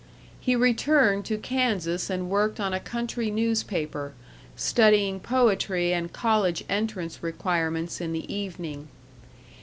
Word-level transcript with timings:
He 0.39 0.55
returned 0.55 1.25
to 1.25 1.37
Kansas 1.37 2.09
and 2.09 2.27
worked 2.27 2.59
on 2.59 2.73
a 2.73 2.79
country 2.79 3.29
newspaper, 3.29 4.13
studying 4.55 5.19
poetry 5.19 5.93
and 5.93 6.11
college 6.11 6.63
entrance 6.67 7.21
requirements 7.21 8.01
in 8.01 8.11
the 8.11 8.25
evening. 8.33 8.87